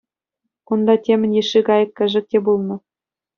Унта 0.71 0.95
темӗн 1.03 1.31
йышши 1.35 1.61
кайӑк-кӗшӗк 1.67 2.25
те 2.31 2.37
пулнӑ. 2.43 2.75